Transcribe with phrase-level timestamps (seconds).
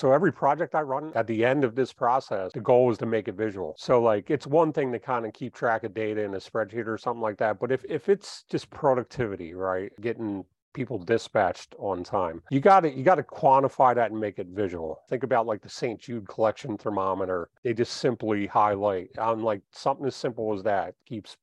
[0.00, 3.04] So every project I run at the end of this process, the goal is to
[3.04, 3.74] make it visual.
[3.76, 6.86] So like it's one thing to kind of keep track of data in a spreadsheet
[6.86, 7.60] or something like that.
[7.60, 9.92] But if, if it's just productivity, right?
[10.00, 12.42] Getting people dispatched on time.
[12.50, 15.02] You got to you got to quantify that and make it visual.
[15.10, 16.00] Think about like the St.
[16.00, 17.50] Jude collection thermometer.
[17.62, 21.36] They just simply highlight on like something as simple as that keeps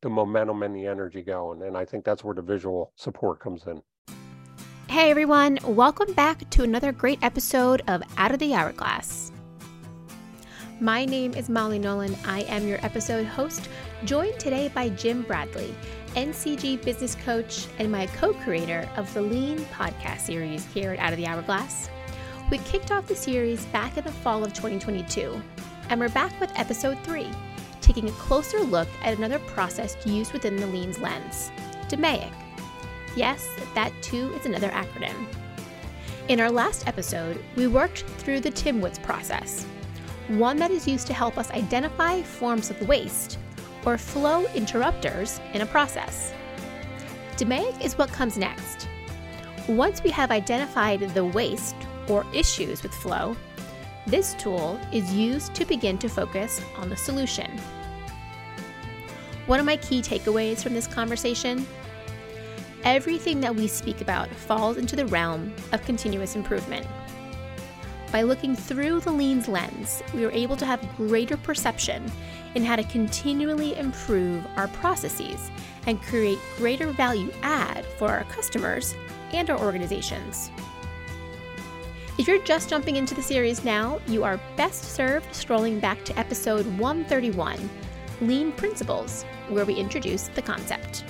[0.00, 1.62] the momentum and the energy going.
[1.62, 3.82] And I think that's where the visual support comes in.
[4.90, 9.30] Hey everyone, welcome back to another great episode of Out of the Hourglass.
[10.80, 12.16] My name is Molly Nolan.
[12.24, 13.68] I am your episode host,
[14.04, 15.72] joined today by Jim Bradley,
[16.16, 21.12] NCG business coach and my co creator of the Lean podcast series here at Out
[21.12, 21.88] of the Hourglass.
[22.50, 25.40] We kicked off the series back in the fall of 2022,
[25.88, 27.30] and we're back with episode three,
[27.80, 31.52] taking a closer look at another process used within the Lean's lens
[31.86, 32.49] DMAIC.
[33.16, 35.26] Yes, that too is another acronym.
[36.28, 39.66] In our last episode, we worked through the Tim Woods process,
[40.28, 43.38] one that is used to help us identify forms of waste
[43.84, 46.32] or flow interrupters in a process.
[47.36, 48.86] DMAIC is what comes next.
[49.66, 51.76] Once we have identified the waste
[52.08, 53.36] or issues with flow,
[54.06, 57.50] this tool is used to begin to focus on the solution.
[59.46, 61.66] One of my key takeaways from this conversation
[62.84, 66.86] everything that we speak about falls into the realm of continuous improvement.
[68.12, 72.10] By looking through the lean's lens, we are able to have greater perception
[72.54, 75.50] in how to continually improve our processes
[75.86, 78.96] and create greater value add for our customers
[79.32, 80.50] and our organizations.
[82.18, 86.18] If you're just jumping into the series now, you are best served strolling back to
[86.18, 87.70] episode 131
[88.20, 91.04] Lean Principles, where we introduce the concept.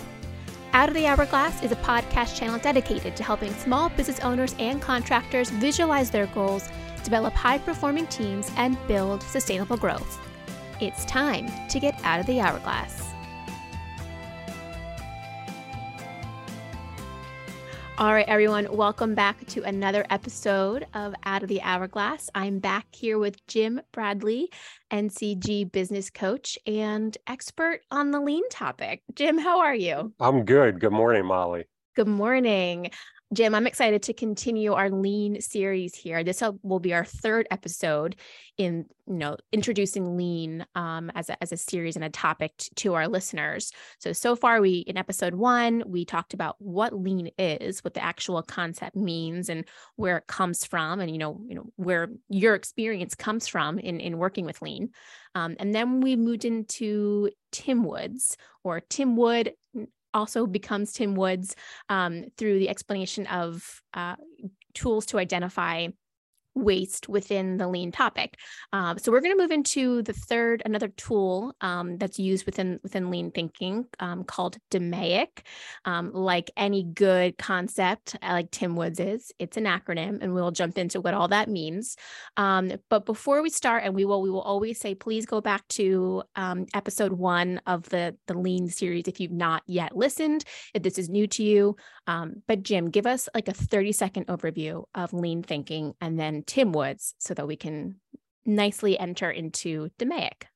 [0.73, 4.81] Out of the Hourglass is a podcast channel dedicated to helping small business owners and
[4.81, 6.69] contractors visualize their goals
[7.03, 10.19] develop high performing teams, and build sustainable growth.
[10.81, 13.10] It's time to get out of the hourglass.
[18.01, 22.31] All right, everyone, welcome back to another episode of Out of the Hourglass.
[22.35, 24.49] I'm back here with Jim Bradley,
[24.91, 29.03] NCG business coach and expert on the lean topic.
[29.15, 30.15] Jim, how are you?
[30.19, 30.81] I'm good.
[30.81, 31.65] Good morning, Molly.
[31.95, 32.91] Good morning.
[33.33, 36.25] Jim, I'm excited to continue our lean series here.
[36.25, 38.17] This will be our third episode
[38.59, 42.71] in, you know, introducing lean um, as, a, as a series and a topic t-
[42.75, 43.71] to our listeners.
[44.01, 48.03] So, so far we, in episode one, we talked about what lean is, what the
[48.03, 49.65] actual concept means and
[49.95, 54.01] where it comes from and, you know, you know, where your experience comes from in,
[54.01, 54.91] in working with lean.
[55.37, 59.53] Um, and then we moved into Tim Woods or Tim Wood
[60.15, 61.57] also becomes Tim Woods
[61.89, 64.17] um, through the explanation of uh,
[64.75, 65.89] tools to identify
[66.63, 68.37] waste within the lean topic.
[68.73, 72.81] Um, so we're going to move into the third, another tool um, that's used within
[72.83, 75.41] within lean thinking um, called DMAIC.
[75.85, 80.79] Um, like any good concept, like Tim Woods is, it's an acronym, and we'll jump
[80.79, 81.97] into what all that means.
[82.37, 85.67] Um, but before we start, and we will we will always say, please go back
[85.69, 90.45] to um, episode one of the the lean series if you've not yet listened.
[90.75, 94.85] If this is new to you, but Jim, give us like a thirty second overview
[94.95, 98.01] of lean thinking, and then Tim Woods so that we can
[98.45, 100.47] nicely enter into DMAIC.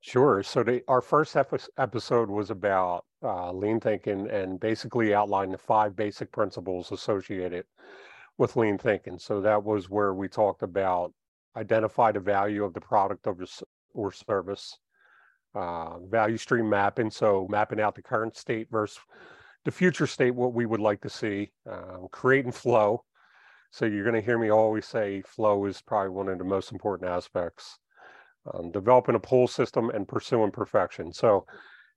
[0.00, 0.42] Sure.
[0.42, 5.96] So the, our first episode was about uh, lean thinking and basically outlined the five
[5.96, 7.64] basic principles associated
[8.36, 9.18] with lean thinking.
[9.18, 11.14] So that was where we talked about
[11.56, 13.34] identify the value of the product or,
[13.94, 14.78] or service,
[15.54, 17.10] uh, value stream mapping.
[17.10, 18.98] So mapping out the current state versus
[19.64, 23.04] the future state, what we would like to see, uh, creating flow,
[23.70, 26.72] so you're going to hear me always say flow is probably one of the most
[26.72, 27.78] important aspects.
[28.54, 31.12] Um, developing a pull system and pursuing perfection.
[31.12, 31.44] So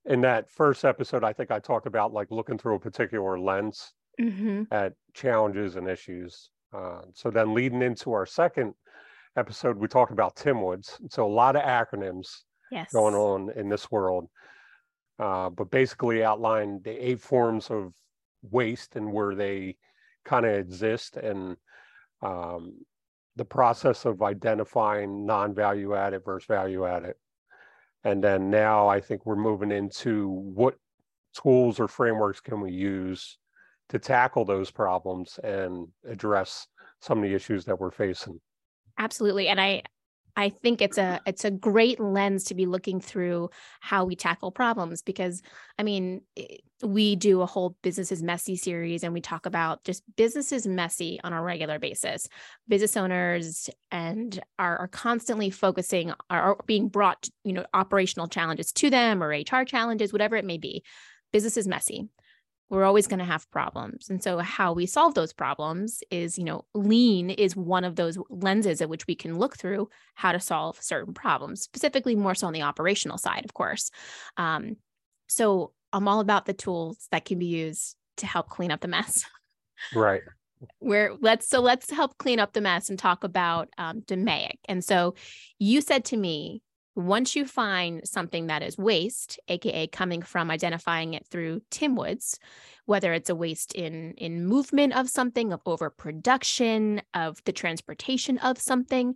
[0.05, 3.93] in that first episode, I think I talked about like looking through a particular lens
[4.19, 4.63] mm-hmm.
[4.71, 6.49] at challenges and issues.
[6.73, 8.73] Uh, so then leading into our second
[9.38, 11.00] episode, we talked about Tim Woods.
[11.09, 12.27] So a lot of acronyms
[12.71, 12.91] yes.
[12.91, 14.27] going on in this world.
[15.19, 17.94] Uh, but basically outline the eight forms of
[18.41, 19.77] waste and where they
[20.25, 21.57] kind of exist and
[22.21, 22.73] um,
[23.35, 27.15] the process of identifying non-value added versus value added.
[28.03, 30.75] And then now I think we're moving into what
[31.33, 33.38] tools or frameworks can we use
[33.89, 36.67] to tackle those problems and address
[37.00, 38.39] some of the issues that we're facing.
[38.97, 39.47] Absolutely.
[39.47, 39.83] And I
[40.36, 43.50] I think it's a it's a great lens to be looking through
[43.80, 45.42] how we tackle problems because
[45.78, 49.83] I mean eh, we do a whole business is messy series and we talk about
[49.83, 52.28] just business is messy on a regular basis.
[52.68, 58.89] Business owners and are, are constantly focusing are being brought you know operational challenges to
[58.89, 60.84] them or HR challenges whatever it may be.
[61.31, 62.10] Business is messy
[62.71, 64.09] we're always going to have problems.
[64.09, 68.18] And so how we solve those problems is, you know, lean is one of those
[68.29, 72.47] lenses at which we can look through how to solve certain problems, specifically more so
[72.47, 73.91] on the operational side, of course.
[74.38, 74.77] Um,
[75.27, 78.88] so I'm all about the tools that can be used to help clean up the
[78.88, 79.25] mess.
[79.95, 80.21] Right.
[80.77, 84.59] Where let's so let's help clean up the mess and talk about um, DMAIC.
[84.69, 85.15] And so
[85.57, 86.62] you said to me
[86.95, 92.39] once you find something that is waste, aka coming from identifying it through Tim Woods,
[92.85, 98.59] whether it's a waste in in movement of something, of overproduction, of the transportation of
[98.59, 99.15] something,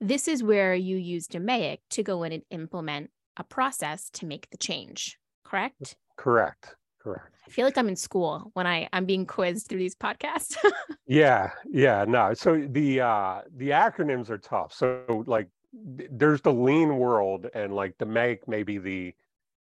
[0.00, 4.48] this is where you use DMAIC to go in and implement a process to make
[4.50, 5.18] the change.
[5.44, 5.96] Correct?
[6.16, 6.76] Correct.
[7.00, 7.36] Correct.
[7.46, 10.56] I feel like I'm in school when I I'm being quizzed through these podcasts.
[11.06, 12.34] yeah, yeah, no.
[12.34, 14.74] So the uh the acronyms are tough.
[14.74, 15.48] So like
[15.84, 19.14] there's the lean world and like the make maybe the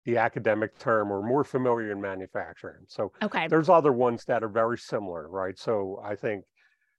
[0.04, 2.84] the academic term or more familiar in manufacturing.
[2.88, 3.46] So okay.
[3.46, 5.56] there's other ones that are very similar, right?
[5.56, 6.44] So I think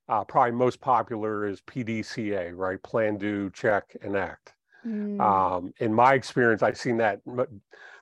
[0.08, 2.82] uh, probably most popular is PDCA, right?
[2.82, 4.54] Plan, do, check, and act.
[4.86, 5.20] Mm.
[5.20, 7.20] Um, in my experience, I've seen that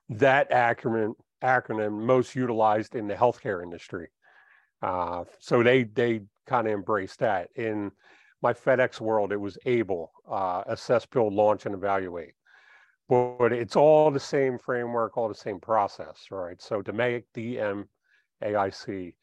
[0.09, 1.13] that acronym
[1.43, 4.09] acronym most utilized in the healthcare industry.
[4.81, 7.49] Uh, so they they kind of embrace that.
[7.55, 7.91] In
[8.41, 12.33] my FedEx world, it was able, uh, assess, build, launch, and evaluate.
[13.07, 16.61] But it's all the same framework, all the same process, right?
[16.61, 17.85] So DMAIC, DM,
[18.43, 19.13] AIC,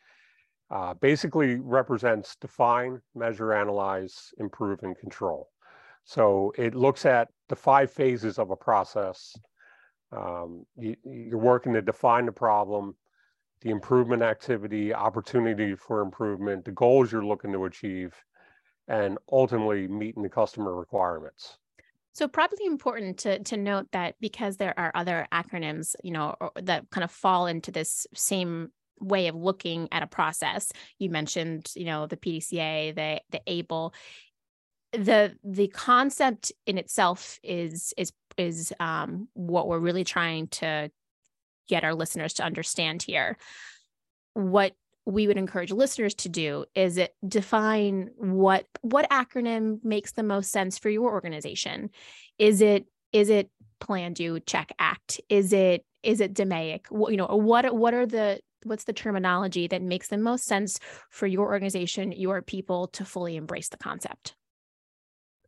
[0.71, 5.49] uh, basically represents define, measure, analyze, improve, and control.
[6.05, 9.35] So it looks at the five phases of a process.
[10.13, 12.95] Um, you, you're working to define the problem,
[13.63, 18.15] the improvement activity, opportunity for improvement, the goals you're looking to achieve,
[18.89, 21.59] and ultimately meeting the customer requirements.
[22.13, 26.91] So probably important to to note that because there are other acronyms, you know, that
[26.91, 30.73] kind of fall into this same way of looking at a process.
[30.99, 33.95] You mentioned, you know, the PDCA, the the ABLE.
[34.93, 40.91] The the concept in itself is is is um, what we're really trying to
[41.69, 43.37] get our listeners to understand here.
[44.33, 44.73] What
[45.09, 50.51] we would encourage listeners to do is it define what what acronym makes the most
[50.51, 51.89] sense for your organization?
[52.39, 53.51] Is it is it
[53.81, 55.19] plan do check act?
[55.31, 59.81] Is it is it DMAIC you know what what are the what's the terminology that
[59.81, 60.79] makes the most sense
[61.09, 64.35] for your organization your people to fully embrace the concept?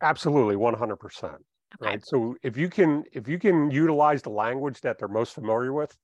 [0.00, 1.36] Absolutely 100% okay.
[1.82, 2.02] right?
[2.02, 5.94] So if you can if you can utilize the language that they're most familiar with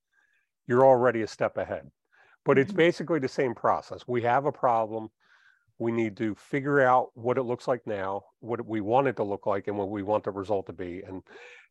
[0.66, 1.90] you're already a step ahead
[2.46, 2.78] but it's mm-hmm.
[2.78, 4.02] basically the same process.
[4.06, 5.10] We have a problem.
[5.78, 9.24] We need to figure out what it looks like now, what we want it to
[9.24, 11.02] look like, and what we want the result to be.
[11.06, 11.22] And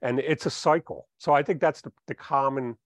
[0.04, 1.08] and it's a cycle.
[1.18, 2.78] So I think that's the, the common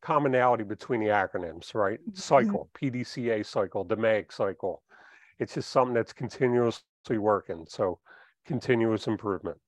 [0.00, 1.98] commonality between the acronyms, right?
[2.00, 2.14] Mm-hmm.
[2.14, 4.82] Cycle, PDCA cycle, DMAIC cycle.
[5.38, 7.66] It's just something that's continuously working.
[7.68, 7.98] So
[8.46, 9.58] continuous improvement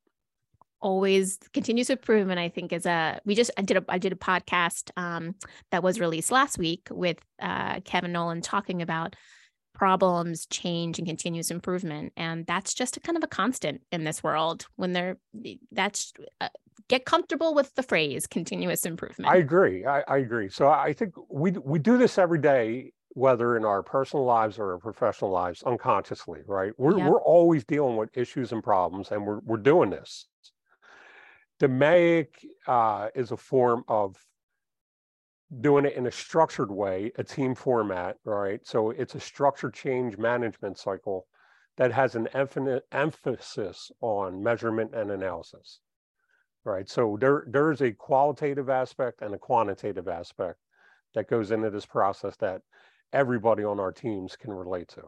[0.81, 4.17] always continuous improvement i think is a we just i did a i did a
[4.17, 5.35] podcast um,
[5.71, 9.17] that was released last week with uh, kevin nolan talking about
[9.75, 14.23] problems change and continuous improvement and that's just a kind of a constant in this
[14.23, 15.17] world when they're
[15.71, 16.49] that's uh,
[16.88, 19.31] get comfortable with the phrase continuous improvement.
[19.31, 20.49] I agree I, I agree.
[20.49, 24.73] So i think we we do this every day whether in our personal lives or
[24.73, 26.73] our professional lives unconsciously right?
[26.76, 30.26] We're, we're always dealing with issues and problems and we're, we're doing this
[31.61, 32.29] DMAIC
[32.67, 34.17] uh, is a form of
[35.61, 38.61] doing it in a structured way, a team format, right?
[38.65, 41.27] So it's a structured change management cycle
[41.79, 42.29] that has an
[42.93, 45.81] emphasis on measurement and analysis,
[46.65, 46.88] right?
[46.88, 50.59] So there, there's a qualitative aspect and a quantitative aspect
[51.15, 52.62] that goes into this process that
[53.12, 55.03] everybody on our teams can relate to.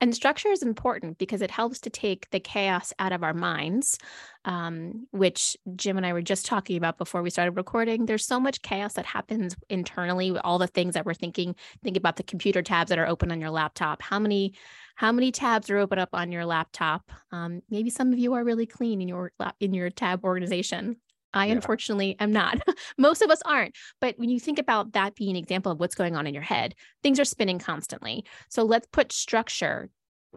[0.00, 3.98] And structure is important because it helps to take the chaos out of our minds,
[4.44, 8.04] um, which Jim and I were just talking about before we started recording.
[8.04, 11.56] There's so much chaos that happens internally, all the things that we're thinking.
[11.82, 14.02] Think about the computer tabs that are open on your laptop.
[14.02, 14.52] How many
[14.96, 17.10] how many tabs are open up on your laptop?
[17.32, 20.96] Um, maybe some of you are really clean in your in your tab organization.
[21.36, 21.52] I yeah.
[21.52, 22.60] unfortunately am not.
[22.98, 23.76] Most of us aren't.
[24.00, 26.42] But when you think about that being an example of what's going on in your
[26.42, 28.24] head, things are spinning constantly.
[28.48, 29.90] So let's put structure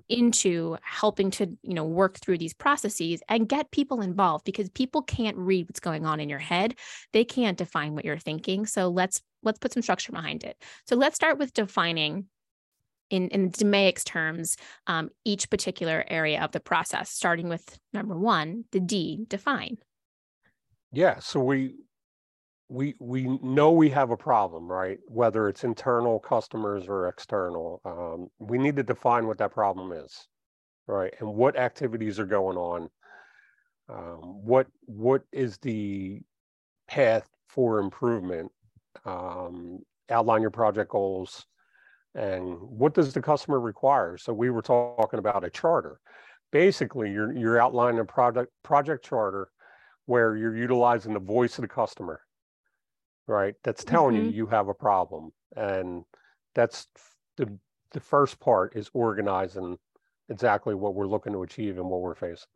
[0.08, 5.02] into helping to you know work through these processes and get people involved because people
[5.02, 6.74] can't read what's going on in your head
[7.12, 10.96] they can't define what you're thinking so let's let's put some structure behind it so
[10.96, 12.26] let's start with defining
[13.10, 14.56] in in DMAIC's terms
[14.88, 19.78] um, each particular area of the process starting with number one the d define
[20.92, 21.76] yeah so we
[22.70, 25.00] we we know we have a problem, right?
[25.08, 30.28] Whether it's internal customers or external, um, we need to define what that problem is,
[30.88, 31.14] right?
[31.20, 32.90] And what activities are going on.
[33.90, 36.22] Um, what what is the
[36.88, 38.52] path for improvement?
[39.04, 39.80] Um,
[40.12, 41.48] outline your project goals,
[42.14, 44.16] and what does the customer require?
[44.16, 46.00] So we were talking about a charter.
[46.52, 49.50] Basically, you're you're outlining a project project charter
[50.10, 52.22] where you're utilizing the voice of the customer
[53.30, 53.54] right?
[53.64, 54.26] That's telling mm-hmm.
[54.26, 55.32] you you have a problem.
[55.56, 56.04] And
[56.56, 56.88] that's
[57.38, 57.58] the
[57.92, 59.78] the first part is organizing
[60.28, 62.48] exactly what we're looking to achieve and what we're facing.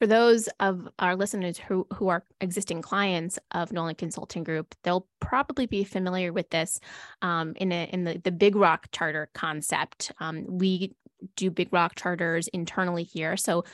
[0.00, 5.06] For those of our listeners who, who are existing clients of Nolan Consulting Group, they'll
[5.20, 6.80] probably be familiar with this
[7.22, 10.12] um, in a, in the, the Big Rock Charter concept.
[10.18, 10.94] Um, we
[11.36, 13.36] do Big Rock charters internally here.
[13.36, 13.64] So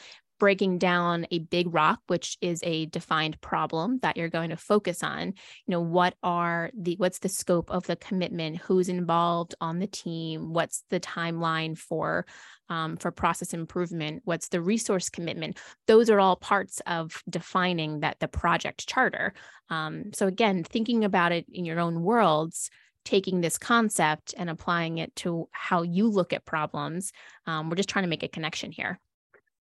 [0.40, 5.04] breaking down a big rock which is a defined problem that you're going to focus
[5.04, 5.28] on.
[5.28, 8.56] You know what are the what's the scope of the commitment?
[8.56, 10.52] Who's involved on the team?
[10.52, 12.26] What's the timeline for
[12.68, 14.22] um, for process improvement?
[14.24, 15.58] What's the resource commitment?
[15.86, 19.34] Those are all parts of defining that the project charter.
[19.68, 22.70] Um, so again thinking about it in your own worlds
[23.04, 27.12] taking this concept and applying it to how you look at problems
[27.46, 29.00] um, we're just trying to make a connection here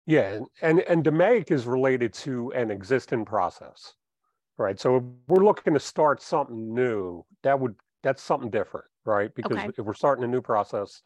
[0.06, 3.94] yeah, and and DMAIC is related to an existing process,
[4.58, 4.78] right?
[4.78, 9.32] So if we're looking to start something new, that would that's something different, right?
[9.34, 9.70] Because okay.
[9.78, 11.02] if we're starting a new process,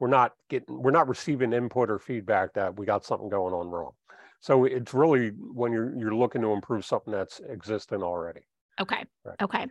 [0.00, 3.68] we're not getting we're not receiving input or feedback that we got something going on
[3.68, 3.92] wrong.
[4.40, 8.40] So it's really when you're you're looking to improve something that's existing already.
[8.80, 9.04] Okay.
[9.24, 9.36] Right.
[9.40, 9.66] Okay.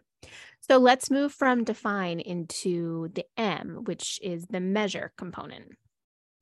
[0.62, 5.74] So let's move from define into the M, which is the measure component.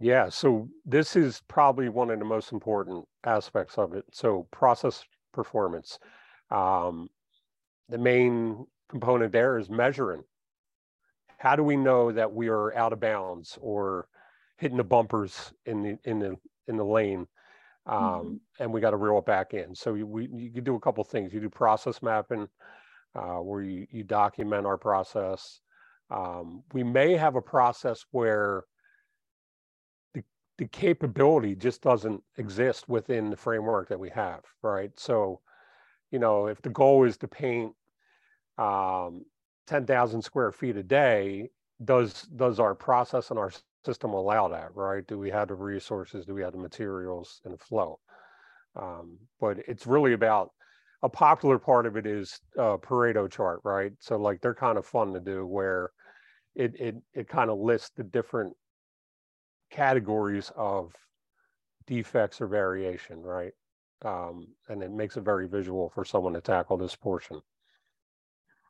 [0.01, 4.03] Yeah, so this is probably one of the most important aspects of it.
[4.11, 5.99] So process performance.
[6.49, 7.07] Um,
[7.87, 10.23] the main component there is measuring.
[11.37, 14.07] How do we know that we are out of bounds or
[14.57, 16.35] hitting the bumpers in the in the
[16.67, 17.27] in the lane,
[17.85, 18.35] um, mm-hmm.
[18.59, 19.75] and we got to reel it back in?
[19.75, 21.31] So you, we you can do a couple things.
[21.31, 22.47] You do process mapping,
[23.15, 25.61] uh, where you you document our process.
[26.09, 28.65] Um, we may have a process where
[30.57, 34.91] the capability just doesn't exist within the framework that we have, right?
[34.97, 35.41] So,
[36.11, 37.73] you know, if the goal is to paint
[38.57, 39.25] um,
[39.67, 41.49] 10,000 square feet a day,
[41.83, 43.51] does does our process and our
[43.85, 45.05] system allow that, right?
[45.07, 46.25] Do we have the resources?
[46.25, 47.99] Do we have the materials and the flow?
[48.75, 50.51] Um, but it's really about
[51.03, 53.91] a popular part of it is a Pareto chart, right?
[53.99, 55.91] So like they're kind of fun to do where
[56.55, 58.53] it it it kind of lists the different
[59.71, 60.93] categories of
[61.87, 63.53] defects or variation, right?
[64.03, 67.41] Um, and it makes it very visual for someone to tackle this portion.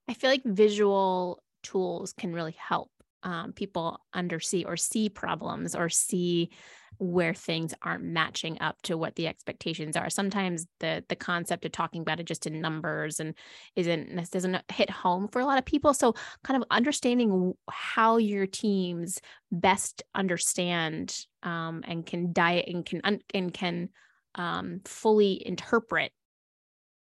[0.08, 2.92] I feel like visual tools can really help
[3.24, 6.50] um, people undersee or see problems or see
[6.98, 10.10] where things aren't matching up to what the expectations are.
[10.10, 13.34] Sometimes the the concept of talking about it just in numbers and
[13.76, 15.94] isn't doesn't hit home for a lot of people.
[15.94, 16.14] So
[16.44, 19.20] kind of understanding how your teams
[19.52, 23.02] best understand um, and can diet and can
[23.34, 23.90] and can
[24.36, 26.12] um, fully interpret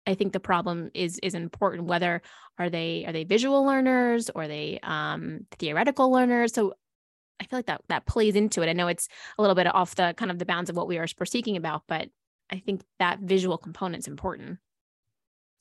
[0.10, 1.86] I think the problem is is important.
[1.86, 2.22] Whether
[2.58, 6.54] are they are they visual learners or they um, theoretical learners?
[6.54, 6.74] So
[7.40, 8.70] I feel like that that plays into it.
[8.70, 10.98] I know it's a little bit off the kind of the bounds of what we
[10.98, 12.10] are speaking about, but
[12.50, 14.58] I think that visual component is important.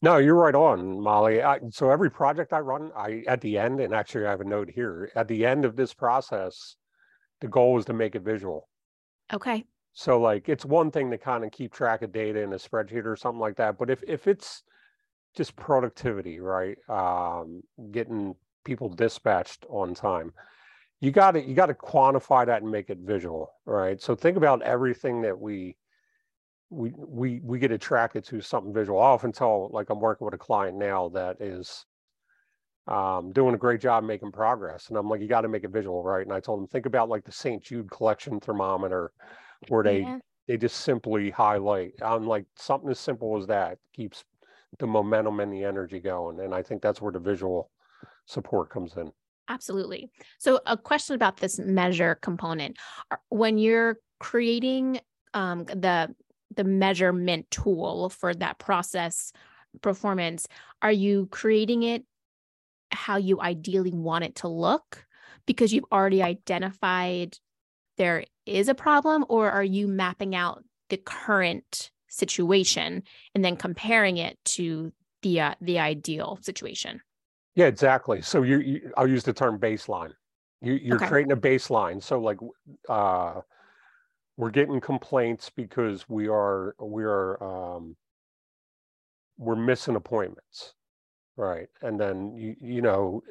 [0.00, 1.43] No, you're right on, Molly.
[1.43, 4.45] I, so every project I run, I at the end, and actually I have a
[4.45, 5.12] note here.
[5.14, 6.76] At the end of this process,
[7.43, 8.67] the goal is to make it visual.
[9.31, 9.64] Okay.
[9.99, 13.05] So like it's one thing to kind of keep track of data in a spreadsheet
[13.05, 13.76] or something like that.
[13.76, 14.62] But if if it's
[15.35, 16.78] just productivity, right?
[16.88, 20.33] Um, getting people dispatched on time.
[21.00, 24.00] You got to you got to quantify that and make it visual, right?
[24.00, 25.76] So think about everything that we
[26.71, 29.00] we we we get attracted to something visual.
[29.00, 31.87] I often tell like I'm working with a client now that is
[32.87, 35.73] um, doing a great job making progress, and I'm like, you got to make it
[35.73, 36.25] visual, right?
[36.25, 37.61] And I told him think about like the St.
[37.64, 39.11] Jude collection thermometer
[39.67, 40.19] where they yeah.
[40.47, 44.25] they just simply highlight I'm like something as simple as that keeps
[44.79, 47.71] the momentum and the energy going and i think that's where the visual
[48.27, 49.11] support comes in
[49.49, 50.11] Absolutely.
[50.38, 52.77] So, a question about this measure component:
[53.31, 55.00] when you're creating
[55.35, 56.15] um, the
[56.55, 59.33] the measurement tool for that process
[59.81, 60.47] performance,
[60.83, 62.05] are you creating it
[62.91, 65.07] how you ideally want it to look
[65.47, 67.37] because you've already identified
[67.99, 73.02] there is a problem, or are you mapping out the current situation
[73.35, 77.00] and then comparing it to the uh, the ideal situation?
[77.55, 78.23] Yeah, exactly.
[78.23, 80.12] So you, you I'll use the term baseline.
[80.61, 81.09] You, you're Okay.
[81.09, 82.02] creating a baseline.
[82.02, 82.38] So like,
[82.88, 83.40] uh,
[84.37, 87.97] we're getting complaints because we are we are um,
[89.37, 90.75] we're missing appointments,
[91.37, 91.69] right?
[91.83, 93.23] And then you you know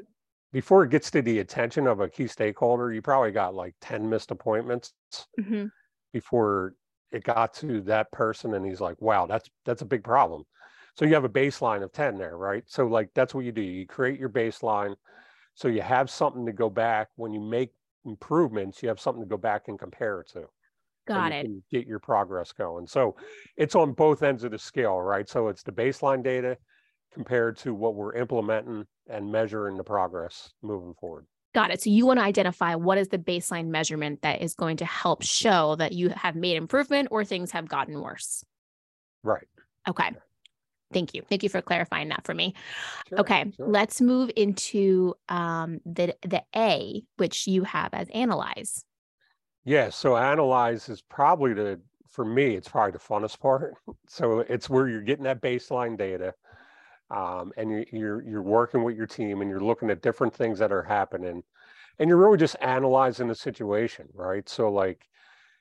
[0.51, 4.09] before it gets to the attention of a key stakeholder, you probably got like ten
[4.09, 4.93] missed appointments
[5.37, 5.67] hmm
[6.13, 6.75] before
[7.11, 10.43] it got to that person, and he's like, "Wow, that's that's a big problem."
[10.95, 12.63] So you have a baseline of ten there, right?
[12.67, 13.61] So like that's what you do.
[13.61, 14.95] You create your baseline,
[15.55, 17.73] so you have something to go back when you make
[18.05, 18.83] improvements.
[18.83, 20.47] You have something to go back and compare it to.
[21.05, 21.47] Got you it.
[21.47, 22.87] can get your progress going.
[22.87, 23.15] So
[23.57, 25.27] it's on both ends of the scale, right?
[25.27, 26.57] So it's the baseline data
[27.13, 31.25] compared to what we're implementing and measuring the progress moving forward.
[31.55, 31.81] Got it.
[31.81, 35.23] So you want to identify what is the baseline measurement that is going to help
[35.23, 38.43] show that you have made improvement or things have gotten worse.
[39.23, 39.47] Right.
[39.87, 40.11] Okay.
[40.93, 41.21] Thank you.
[41.27, 42.53] Thank you for clarifying that for me.
[43.09, 43.67] Sure, Okay, sure.
[43.67, 48.85] let's move into um, the the A, which you have as analyze.
[49.65, 49.89] Yeah.
[49.89, 53.73] So analyze is probably the, for me, it's probably the funnest part.
[54.07, 56.33] So it's where you're getting that baseline data.
[57.09, 60.59] Um, and you, you're you're working with your team and you're looking at different things
[60.59, 61.43] that are happening
[61.99, 64.47] and you're really just analyzing the situation right?
[64.49, 65.07] So like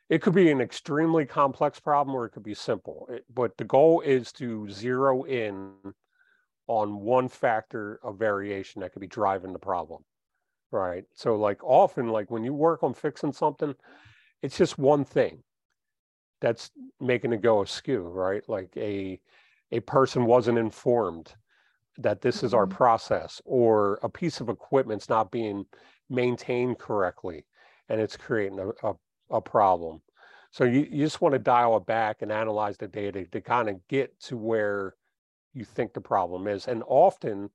[0.09, 3.65] it could be an extremely complex problem or it could be simple It- but the
[3.65, 5.75] goal is to zero in
[6.69, 10.05] on one factor of variation that could be driving the problem
[10.73, 11.05] right?
[11.15, 13.75] So like often like when you work on fixing something
[14.43, 15.43] it's just one thing
[16.41, 18.47] that's making it go askew right?
[18.49, 19.21] Like a
[19.73, 21.37] a person wasn't informed
[21.99, 22.71] that this is our Mhm.
[22.71, 25.67] process or a piece of equipment's not being
[26.09, 27.47] maintained correctly
[27.89, 28.95] and it's creating a, a,
[29.31, 30.03] a problem.
[30.51, 33.69] So you, you just want to dial it back and analyze the data to kind
[33.69, 34.97] of get to where
[35.55, 36.69] you think the problem is.
[36.69, 37.51] And often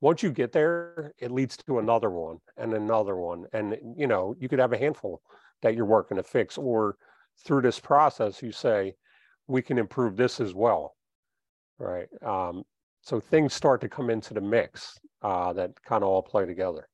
[0.00, 3.46] once you get there it leads to another one and another one.
[3.52, 5.22] And you know you could have a handful
[5.62, 6.96] that you're working to fix or
[7.38, 8.96] through this process you say
[9.46, 10.96] we can improve this as well
[11.78, 12.62] right um,
[13.02, 16.88] so things start to come into the mix uh, that kind of all play together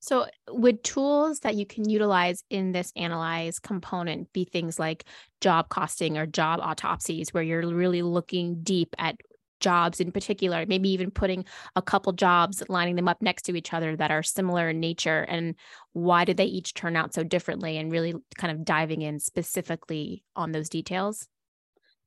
[0.00, 5.04] So, would tools that you can utilize in this analyze component be things like
[5.40, 9.16] job costing or job autopsies, where you're really looking deep at
[9.60, 11.44] jobs in particular, maybe even putting
[11.76, 15.22] a couple jobs, lining them up next to each other that are similar in nature,
[15.28, 15.54] and
[15.92, 20.24] why did they each turn out so differently, and really kind of diving in specifically
[20.34, 21.28] on those details?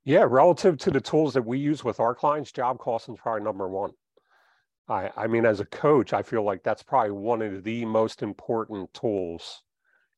[0.04, 3.42] Yeah relative to the tools that we use with our clients job costing is probably
[3.42, 3.92] number one.
[4.88, 8.22] I, I mean as a coach i feel like that's probably one of the most
[8.22, 9.62] important tools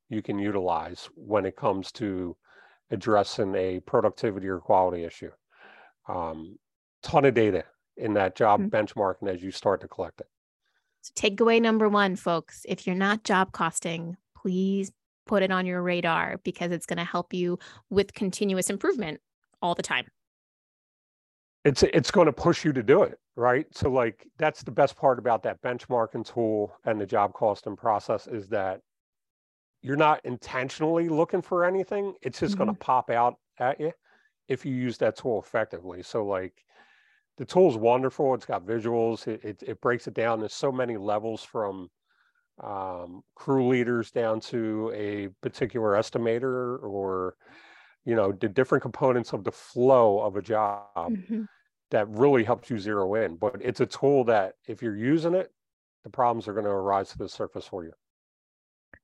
[0.08, 2.36] you can utilize when it comes to
[2.90, 5.30] addressing a productivity or quality issue.
[6.08, 6.58] Um,
[7.02, 7.64] ton of data
[7.96, 8.70] in that job Mhm.
[8.70, 10.28] benchmarking as you start to collect it.
[11.02, 14.92] So, takeaway number one, folks, if you're not job costing, please
[15.26, 17.58] put it on your radar because it's going to help you
[17.90, 19.20] with continuous improvement
[19.62, 20.06] all the time.
[21.64, 23.66] it's it's going to push you to do it right?
[23.72, 28.26] So like that's the best part about that benchmarking tool and the job costing process
[28.26, 28.80] is that
[29.82, 32.14] you're not intentionally looking for anything.
[32.22, 33.92] It's just going to pop out at you
[34.48, 36.02] if you use that tool effectively.
[36.02, 36.54] So like
[37.36, 38.34] the tool's wonderful.
[38.34, 39.28] It's got visuals.
[39.28, 40.40] It, it, it breaks it down.
[40.40, 41.90] There's so many levels from
[42.64, 47.36] um, crew leaders down to a particular estimator or
[48.06, 51.46] you know the different components of the flow of a job Mhm.
[51.90, 53.36] that really helps you zero in.
[53.36, 55.52] But it's a tool that if you're using it,
[56.04, 57.92] the problems are going to arise to the surface for you.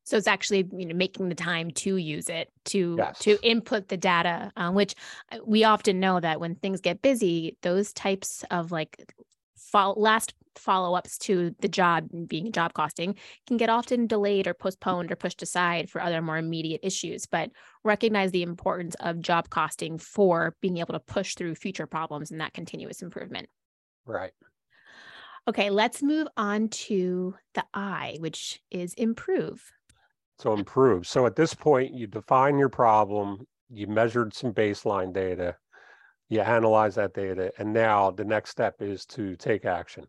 [0.05, 3.19] So it's actually you know making the time to use it to Yes.
[3.21, 4.95] to input the data, um, which
[5.31, 9.15] uh, we often know that when things get busy, those types of like
[9.57, 14.55] fol- last follow ups to the job being job costing can get often delayed or
[14.55, 17.27] postponed or pushed aside for other more immediate issues.
[17.27, 17.51] But
[17.85, 22.41] recognize the importance of job costing for being able to push through future problems and
[22.41, 23.49] that continuous improvement.
[24.07, 24.33] Right.
[25.49, 29.73] Okay, let's move on to the I, which is improve.
[30.39, 31.07] So improve.
[31.07, 35.57] So at this point, you define your problem, you measured some baseline data,
[36.29, 40.05] you analyze that data, and now the next step is to take action.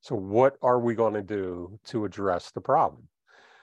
[0.00, 3.08] So what are we going to do to address the problem?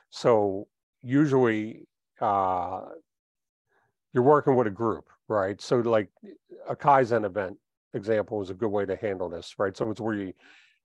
[0.09, 0.67] So
[1.01, 1.87] usually
[2.21, 2.81] uh,
[4.13, 5.59] you're working with a group, right?
[5.61, 6.09] So like
[6.67, 7.57] a Kaizen event
[7.93, 9.75] example is a good way to handle this, right?
[9.75, 10.33] So it's where you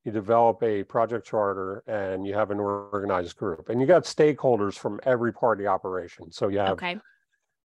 [0.04, 4.74] you develop a project charter and you have an organized group and you got stakeholders
[4.74, 6.32] from every part of the operation.
[6.32, 6.98] So you have, okay.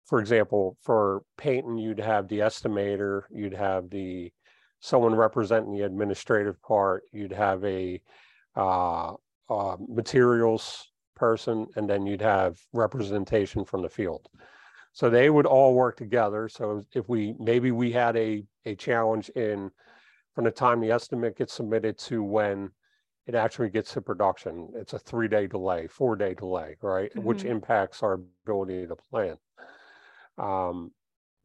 [0.05, 4.31] for example, for painting, you'd have the estimator, you'd have the
[4.83, 8.01] someone representing the administrative part, you'd have a
[8.57, 9.13] uh,
[9.49, 14.27] uh, materials person, and then you'd have representation from the field.
[14.91, 16.49] So they would all work together.
[16.49, 19.71] So if we maybe we had a a challenge in
[20.35, 22.69] from the time the estimate gets submitted to when
[23.25, 27.09] it actually gets to production, it's a three day delay, four day delay, right?
[27.11, 27.23] Mm-hmm.
[27.23, 29.37] Which impacts our ability to plan.
[30.37, 30.91] Um,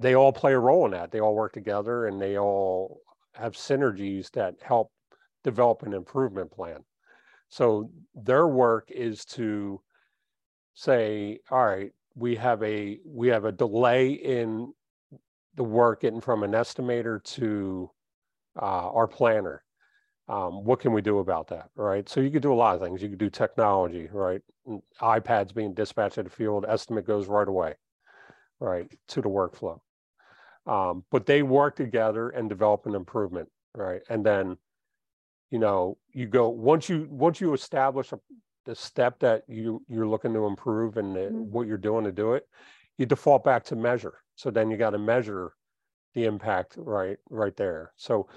[0.01, 1.13] they all play a role in that.
[1.13, 3.01] They all work together and they all
[3.39, 4.91] have synergies that help
[5.45, 6.85] develop an improvement plan.
[7.49, 9.81] So their work is to
[10.75, 14.73] say, all right, we have a we have a delay in
[15.55, 17.91] the work getting from an estimator to
[18.61, 19.65] uh, our planner.
[20.29, 22.07] Um, what can we do about that, right?
[22.09, 23.03] So you could do a lot of things.
[23.03, 24.43] You could do technology, right?
[25.01, 27.75] iPads being dispatched at the field, estimate goes right away,
[28.61, 29.81] right, to the workflow.
[30.69, 34.03] Um, but they work together and develop an improvement, right?
[34.11, 34.59] And then,
[35.51, 38.21] you know, you go once you once you establish a,
[38.67, 41.51] the step that you you're looking to improve and the, mm-hmm.
[41.51, 42.47] what you're doing to do it,
[42.99, 44.19] you default back to measure.
[44.37, 45.55] So then you got to measure
[46.15, 47.93] the impact right right there.
[47.97, 48.29] So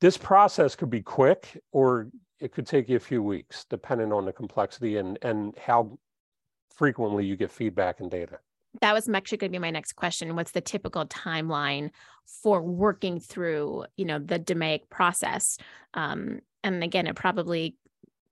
[0.00, 2.08] this process could be quick or
[2.40, 5.96] it could take you a few weeks depending on the complexity and and how
[6.74, 8.40] frequently you get feedback and data
[8.80, 11.90] that was actually going to be my next question what's the typical timeline
[12.42, 15.58] for working through you know the DMAIC process?
[15.94, 17.76] Um, and again it probably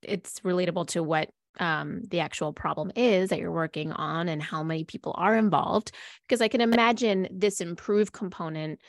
[0.03, 4.63] it's relatable to what um, the actual problem is that you're working on and how
[4.63, 5.93] many people are involved
[6.27, 8.81] because i can imagine this improved component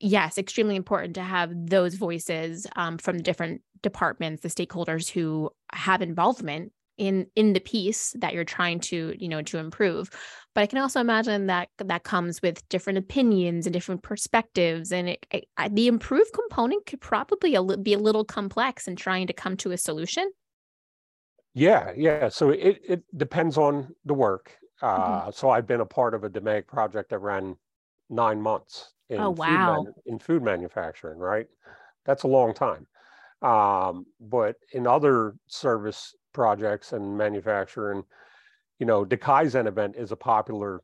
[0.00, 6.00] yes extremely important to have those voices um, from different departments the stakeholders who have
[6.02, 10.10] involvement in in the piece that you're trying to you know to improve.
[10.54, 15.08] But i can also imagine that that comes with different opinions and different perspectives and
[15.08, 19.32] it, it, the improved component could probably a, be a little complex in trying to
[19.32, 20.30] come to a solution.
[21.54, 24.58] Yeah yeah so it, it depends on the work.
[24.82, 25.02] Mm-hmm.
[25.02, 25.30] uh, mm-hmm.
[25.30, 27.56] so i've been a part of a DMAIC project that ran
[28.10, 29.76] nine months in oh wow.
[29.76, 31.46] food man, in food manufacturing right?
[32.04, 32.86] That's a long time.
[33.42, 38.04] Um, but in other service projects and manufacturing,
[38.78, 40.82] you know, the Kaizen event is a popular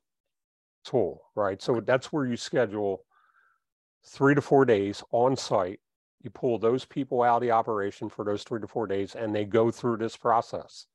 [0.84, 1.60] tool, right?
[1.60, 3.04] So that's where you schedule
[4.06, 5.80] three to four days on site.
[6.22, 9.34] You pull those people out of the operation for those three to four days and
[9.34, 10.86] they go through this process.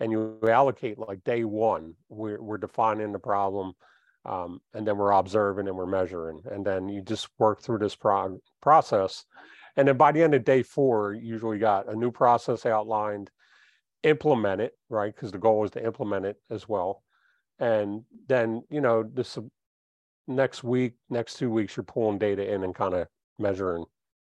[0.00, 3.72] And you allocate like day one, we're, we're defining the problem,
[4.26, 6.42] um, and then we're observing and we're measuring.
[6.50, 9.24] And then you just work through this pro- process.
[9.76, 13.30] And then by the end of day four, you usually got a new process outlined
[14.06, 15.14] implement it, right?
[15.14, 17.02] Because the goal is to implement it as well.
[17.58, 19.38] And then, you know, this
[20.26, 23.84] next week, next two weeks, you're pulling data in and kind of measuring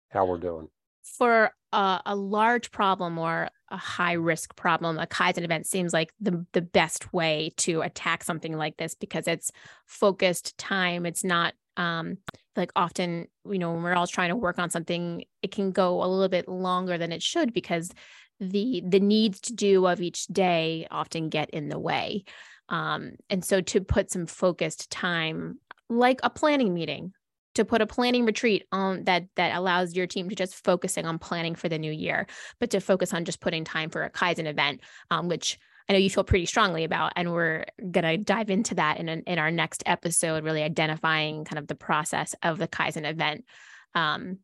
[0.10, 0.68] how we're doing.
[1.04, 6.12] For a, a large problem or a high risk problem, a Kaizen event seems like
[6.20, 9.52] the, the best way to attack something like this because it's
[9.86, 11.06] focused time.
[11.06, 12.18] It's not um,
[12.56, 16.04] like often, you know, when we're all trying to work on something, it can go
[16.04, 17.92] a little bit longer than it should because
[18.40, 22.24] the the needs to do of each day often get in the way
[22.70, 27.14] um, and so to put some focused time like a planning meeting
[27.54, 31.20] to put a planning retreat on that that allows your team to just focusing on
[31.20, 32.28] planning for the new year
[32.60, 36.00] but to focus on just putting time for a kaizen event um, which I know
[36.00, 39.84] you feel pretty strongly about, and we're gonna dive into that in in our next
[39.86, 43.46] episode, really identifying kind of the process of the Kaizen event.
[43.94, 44.40] Um,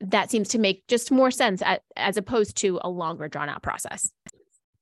[0.00, 3.62] that seems to make just more sense at, as opposed to a longer drawn out
[3.62, 4.10] process.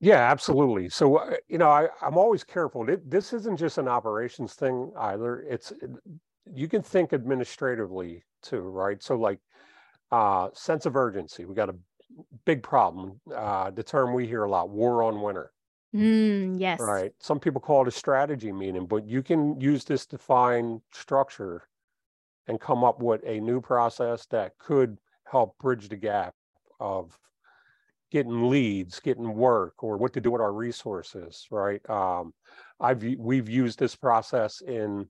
[0.00, 0.88] Yeah, absolutely.
[0.88, 2.86] So, uh, you know, I, I'm always careful.
[3.04, 5.40] This isn't just an operations thing either.
[5.40, 5.72] It's,
[6.54, 9.02] you can think administratively too, right?
[9.02, 9.40] So, like,
[10.12, 11.44] uh, sense of urgency.
[11.44, 11.74] We got a
[12.44, 13.20] big problem.
[13.34, 15.52] Uh, the term we hear a lot war on winter.
[15.94, 16.80] Mm, yes.
[16.80, 17.12] Right.
[17.18, 21.62] Some people call it a strategy meeting, but you can use this defined structure
[22.46, 24.98] and come up with a new process that could
[25.30, 26.34] help bridge the gap
[26.80, 27.18] of
[28.10, 31.88] getting leads, getting work, or what to do with our resources, right?
[31.90, 32.32] Um,
[32.80, 35.06] I've we've used this process in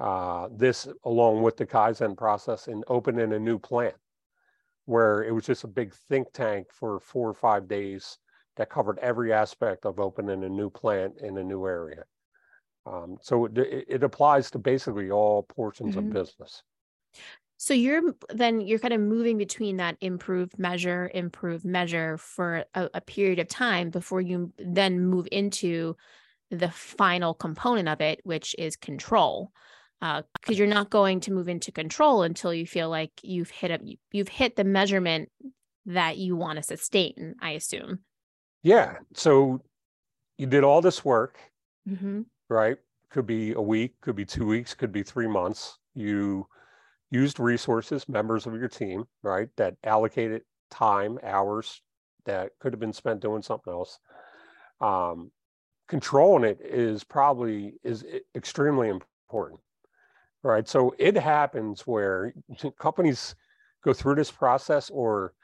[0.00, 3.94] uh, this along with the Kaizen process in opening a new plant,
[4.86, 8.18] where it was just a big think tank for four or five days
[8.56, 12.04] that covered every aspect of opening a new plant in a new area.
[12.86, 16.08] Um, so it, it, applies to basically all portions mm-hmm.
[16.08, 16.62] of business.
[17.64, 22.90] So you're then you're kind of moving between that improved measure, improved measure for a,
[22.92, 25.96] a period of time before you then move into
[26.50, 29.50] the final component of it, which is control.
[29.98, 33.70] Because uh, you're not going to move into control until you feel like you've hit
[33.70, 33.78] a
[34.12, 35.30] you've hit the measurement
[35.86, 37.34] that you want to sustain.
[37.40, 38.00] I assume.
[38.62, 38.96] Yeah.
[39.14, 39.62] So
[40.36, 41.38] you did all this work,
[41.88, 42.24] mm-hmm.
[42.50, 42.76] right?
[43.08, 45.78] Could be a week, could be two weeks, could be three months.
[45.94, 46.46] You
[47.14, 51.80] used resources, members of your team, right, that allocated time, hours
[52.26, 54.00] that could have been spent doing something else.
[54.80, 55.30] Um,
[55.88, 59.60] controlling it is probably is extremely important,
[60.42, 60.68] right?
[60.68, 62.34] So it happens where
[62.78, 63.36] companies
[63.84, 65.34] go through this process or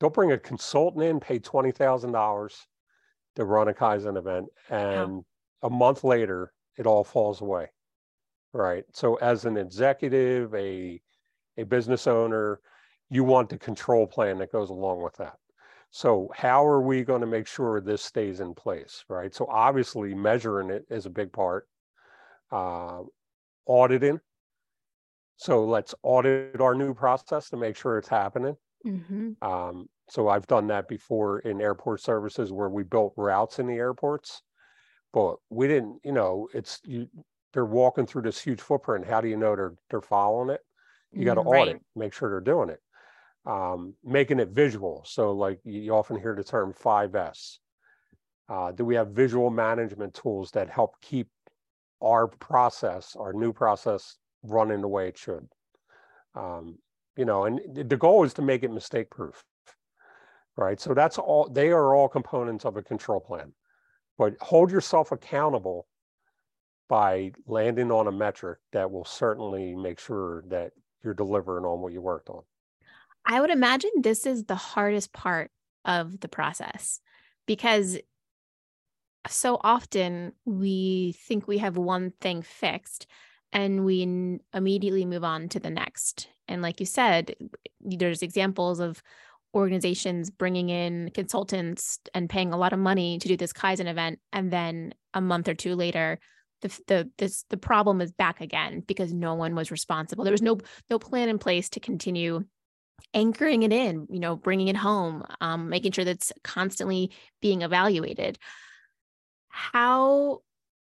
[0.00, 2.66] they'll bring a consultant in, pay twenty thousand dollars
[3.36, 5.24] to run a Kaizen event, and
[5.62, 7.68] a month later, it all falls away.
[8.52, 8.84] Right.
[8.92, 11.00] So as an executive, a
[11.56, 12.60] a business owner,
[13.10, 15.36] you want the control plan that goes along with that.
[15.90, 19.34] So how are we going to make sure this stays in place, right?
[19.34, 21.68] So obviously measuring it is a big part.
[22.50, 23.02] Uh,
[23.66, 24.20] auditing.
[25.36, 28.56] So let's audit our new process to make sure it's happening.
[28.86, 29.32] Mm-hmm.
[29.42, 33.74] Um, so I've done that before in airport services where we built routes in the
[33.74, 34.42] airports,
[35.12, 37.08] but we didn't, you know, it's you
[37.52, 39.06] they're walking through this huge footprint.
[39.06, 40.60] How do you know they're they're following it?
[41.12, 42.80] You got to mm, audit, make sure they're doing it.
[43.44, 45.02] Um, making it visual.
[45.06, 47.58] So like you often hear the term 5S.
[48.48, 51.28] Uh, do we have visual management tools that help keep
[52.02, 55.48] our process, our new process running the way it should?
[56.34, 56.78] Um,
[57.16, 59.42] you know, and the goal is to make it mistake proof,
[60.56, 60.80] right?
[60.80, 63.52] So that's all, they are all components of a control plan.
[64.18, 65.86] But hold yourself accountable
[66.88, 70.72] by landing on a metric that will certainly make sure that
[71.04, 72.42] you're delivering on what you worked on.
[73.24, 75.50] I would imagine this is the hardest part
[75.84, 77.00] of the process
[77.46, 77.98] because
[79.28, 83.06] so often we think we have one thing fixed
[83.52, 86.28] and we immediately move on to the next.
[86.48, 87.34] And like you said,
[87.80, 89.02] there's examples of
[89.54, 94.18] organizations bringing in consultants and paying a lot of money to do this Kaizen event.
[94.32, 96.18] And then a month or two later,
[96.62, 100.24] the the this the problem is back again because no one was responsible.
[100.24, 100.58] There was no
[100.90, 102.44] no plan in place to continue
[103.14, 108.38] anchoring it in, you know, bringing it home, um, making sure that's constantly being evaluated.
[109.48, 110.40] How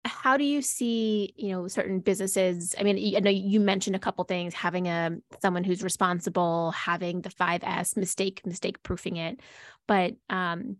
[0.05, 3.99] how do you see you know certain businesses i mean i know you mentioned a
[3.99, 9.39] couple things having a someone who's responsible having the 5s mistake mistake proofing it
[9.87, 10.77] but um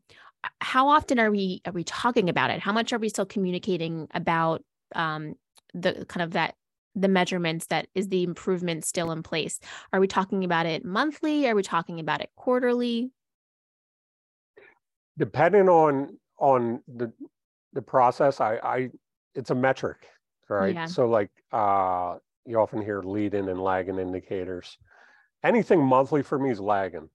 [0.62, 4.08] how often are we are we talking about it how much are we still communicating
[4.14, 5.36] about um,
[5.74, 6.56] the kind of that
[6.96, 9.60] the measurements that is the improvement still in place.
[9.92, 11.48] Are we talking about it monthly?
[11.48, 13.12] Are we talking about it quarterly?
[15.18, 17.12] Depending on on the
[17.74, 18.90] the process i i
[19.36, 20.08] it's a metric
[20.50, 20.76] right?
[20.76, 20.86] Yeah.
[20.86, 24.78] so like uh you often hear leading and lagging indicators.
[25.44, 27.10] Anything monthly for me is lagging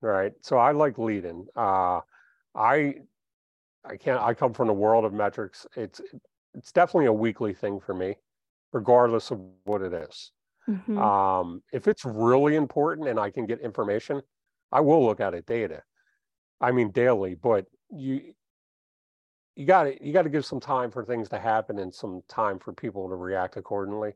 [0.00, 0.32] right?
[0.42, 2.00] So i like leading uh
[2.54, 2.94] i
[3.84, 5.66] i can't i come from the world of metrics.
[5.76, 6.00] It's
[6.54, 8.16] it's definitely a weekly thing for me,
[8.72, 10.32] regardless of what it is.
[10.68, 10.98] Mm-hmm.
[10.98, 14.22] Um, if it's really important and I can get information,
[14.70, 15.82] I will look at it data.
[16.60, 18.34] I mean daily, but you
[19.56, 22.22] you got to you got to give some time for things to happen and some
[22.28, 24.12] time for people to react accordingly.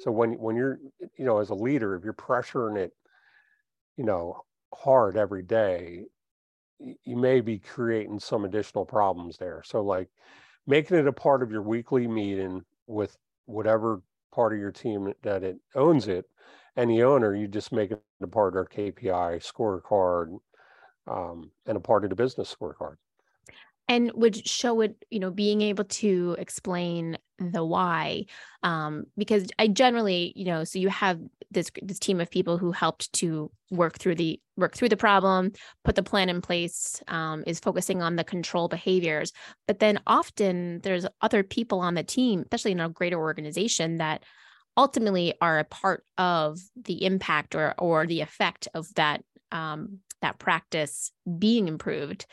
[0.00, 0.78] So when when you're
[1.16, 2.92] you know as a leader, if you're pressuring it,
[3.96, 4.44] you know,
[4.74, 6.04] hard every day,
[6.78, 9.62] you may be creating some additional problems there.
[9.64, 10.08] So like
[10.66, 14.02] making it a part of your weekly meeting with whatever
[14.34, 16.26] part of your team that it owns it
[16.76, 20.38] and the owner you just make it a part of our kpi scorecard
[21.06, 22.96] um, and a part of the business scorecard
[23.88, 28.24] and would show it you know being able to explain the why
[28.62, 31.20] um because i generally you know so you have
[31.50, 35.52] this this team of people who helped to work through the work through the problem
[35.84, 39.32] put the plan in place um, is focusing on the control behaviors.
[39.66, 44.22] But then often there's other people on the team especially in a greater organization that
[44.76, 49.22] ultimately are a part of the impact or or the effect of that
[49.52, 52.26] um, that practice being improved.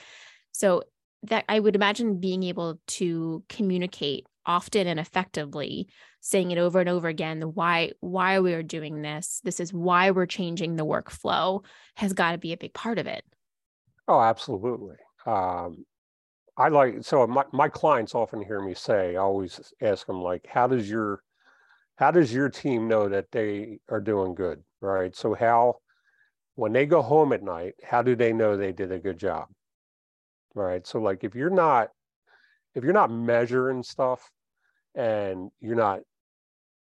[0.52, 0.84] So
[1.24, 5.88] that I would imagine being able to communicate often and effectively
[6.20, 10.12] saying it over and over again why why we are doing this this is why
[10.12, 11.64] we're changing the workflow
[11.96, 13.24] has got to be a big part of it.
[14.08, 14.98] Oh absolutely.
[15.26, 15.86] Um,
[16.58, 20.46] i like so my, my clients often hear me say i always ask them like
[20.48, 21.24] how does your
[21.96, 24.64] how does your team know that they are doing good?
[24.82, 25.16] Right?
[25.16, 25.76] So how
[26.56, 29.48] when they go home at night how do they know they did a good job
[30.56, 31.90] right so like if you're not
[32.76, 34.32] if you're not measuring stuff
[34.96, 36.02] and you're not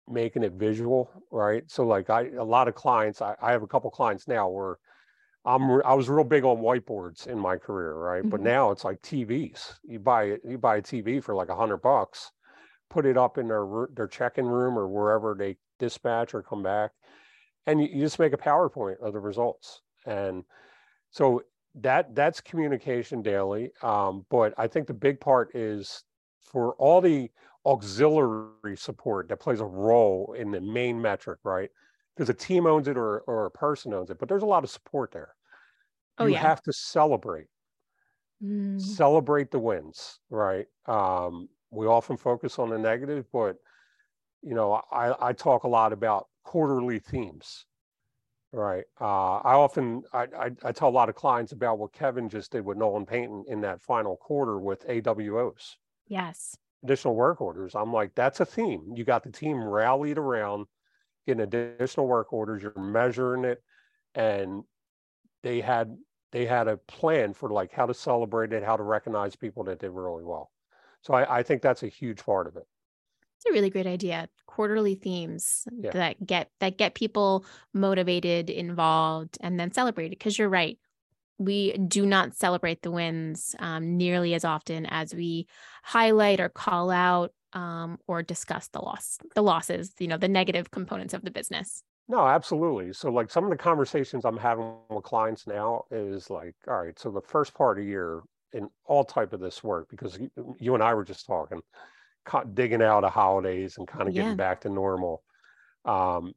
[0.07, 1.63] making it visual, right?
[1.69, 4.77] So like I, a lot of clients, I, I have a couple clients now where
[5.45, 8.21] I'm, I was real big on whiteboards in my career, right?
[8.21, 8.29] Mm-hmm.
[8.29, 9.75] But now it's like TVs.
[9.83, 12.31] You buy it you buy a TV for like a hundred bucks,
[12.89, 16.91] put it up in their their check-in room or wherever they dispatch or come back,
[17.67, 19.81] and you, you just make a PowerPoint of the results.
[20.05, 20.43] And
[21.11, 21.43] so
[21.75, 23.71] that that's communication daily.
[23.81, 26.03] Um, but I think the big part is
[26.41, 27.31] for all the
[27.65, 31.69] auxiliary support that plays a role in the main metric, right?
[32.15, 34.63] Because a team owns it or, or a person owns it, but there's a lot
[34.63, 35.35] of support there.
[36.19, 36.39] Oh, you yeah.
[36.39, 37.47] have to celebrate.
[38.43, 38.79] Mm.
[38.79, 40.67] Celebrate the wins, right?
[40.85, 43.57] Um, we often focus on the negative, but
[44.41, 47.65] you know, I, I talk a lot about quarterly themes
[48.53, 48.83] Right.
[49.01, 52.51] Uh, I often I, I, I tell a lot of clients about what Kevin just
[52.51, 55.71] did with Nolan Painting in that final quarter with AWOs.
[56.07, 56.55] Yes.
[56.83, 57.73] Additional work orders.
[57.73, 58.93] I'm like, that's a theme.
[58.95, 60.67] You got the team rallied around
[61.25, 62.61] getting additional work orders.
[62.61, 63.63] You're measuring it,
[64.13, 64.63] and
[65.41, 65.97] they had
[66.31, 69.79] they had a plan for like how to celebrate it, how to recognize people that
[69.79, 70.51] did really well.
[71.01, 72.67] So I, I think that's a huge part of it.
[73.43, 74.29] It's a really great idea.
[74.47, 75.91] Quarterly themes yeah.
[75.91, 80.11] that get that get people motivated, involved, and then celebrated.
[80.11, 80.79] Because you're right,
[81.37, 85.47] we do not celebrate the wins um, nearly as often as we
[85.83, 89.91] highlight or call out um, or discuss the loss, the losses.
[89.99, 91.83] You know, the negative components of the business.
[92.07, 92.93] No, absolutely.
[92.93, 96.97] So, like some of the conversations I'm having with clients now is like, all right,
[96.97, 98.21] so the first part of year
[98.53, 100.29] in all type of this work, because you,
[100.59, 101.61] you and I were just talking,
[102.53, 104.35] digging out of holidays and kind of getting yeah.
[104.35, 105.23] back to normal.
[105.85, 106.33] Um,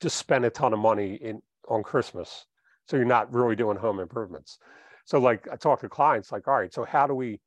[0.00, 2.46] just spend a ton of money in on Christmas,
[2.86, 4.58] so you're not really doing home improvements.
[5.06, 7.40] So like I talk to clients, like, all right, so how do we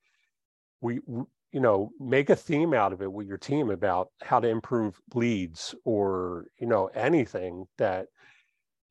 [0.82, 1.00] we
[1.52, 5.00] you know make a theme out of it with your team about how to improve
[5.14, 8.08] leads or you know anything that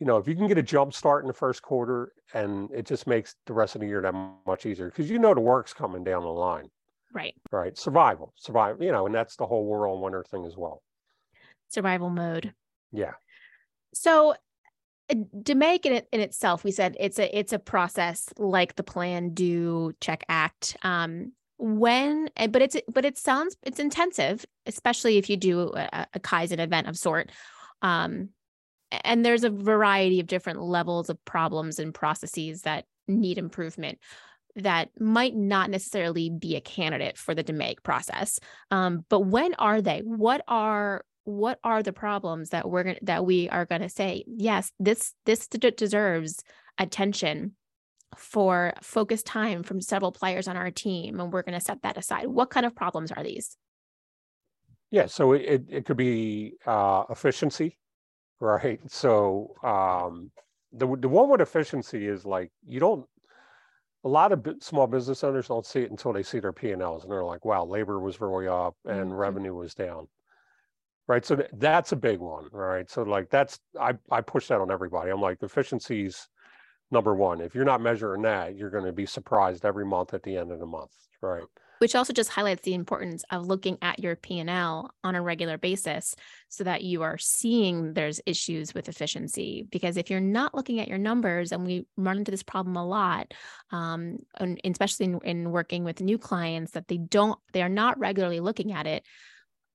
[0.00, 2.86] you know if you can get a jump start in the first quarter and it
[2.86, 4.14] just makes the rest of the year that
[4.46, 6.68] much easier because you know the work's coming down the line
[7.16, 7.34] Right.
[7.50, 7.78] Right.
[7.78, 10.82] Survival, survival, you know, and that's the whole world on winter thing as well.
[11.70, 12.52] Survival mode.
[12.92, 13.12] Yeah.
[13.94, 14.34] So
[15.46, 19.32] to make it, in itself, we said it's a it's a process like the plan,
[19.32, 20.76] do, check, act.
[20.82, 26.20] Um, when, but it's but it sounds it's intensive, especially if you do a, a
[26.20, 27.30] Kaizen event of sort.
[27.80, 28.28] Um,
[28.90, 33.98] and there's a variety of different levels of problems and processes that need improvement
[34.56, 38.40] that might not necessarily be a candidate for the DMAIC process.
[38.70, 40.00] Um, but when are they?
[40.00, 44.24] What are what are the problems that we're gonna, that we are going to say
[44.28, 46.44] yes this this deserves
[46.78, 47.56] attention
[48.16, 51.98] for focused time from several players on our team and we're going to set that
[51.98, 53.56] aside what kind of problems are these
[54.92, 57.76] yeah so it, it could be uh, efficiency
[58.38, 60.30] right so um,
[60.72, 63.04] the, the one with efficiency is like you don't
[64.06, 67.10] a lot of small business owners don't see it until they see their P&Ls and
[67.10, 69.14] they're like, wow, labor was really up and mm-hmm.
[69.14, 70.06] revenue was down.
[71.08, 71.26] Right.
[71.26, 72.48] So th- that's a big one.
[72.52, 72.88] Right.
[72.88, 75.10] So like that's I, I push that on everybody.
[75.10, 76.28] I'm like efficiencies
[76.92, 77.40] number one.
[77.40, 80.52] If you're not measuring that, you're going to be surprised every month at the end
[80.52, 80.92] of the month.
[81.20, 81.42] Right
[81.78, 86.14] which also just highlights the importance of looking at your p&l on a regular basis
[86.48, 89.66] so that you are seeing there's issues with efficiency.
[89.70, 92.86] Because if you're not looking at your numbers and we run into this problem a
[92.86, 93.32] lot
[93.70, 97.98] um, and especially in, in working with new clients that they don't they are not
[97.98, 99.04] regularly looking at it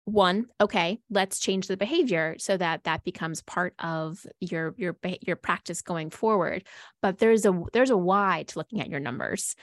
[0.06, 5.36] one okay let's change the behavior so that that becomes part of your your your
[5.36, 6.66] practice going forward.
[7.02, 9.56] But there's a there's a why to looking at your numbers